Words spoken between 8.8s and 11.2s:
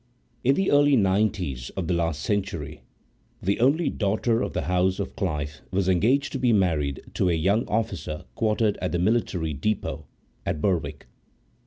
at the military depot at Berwick.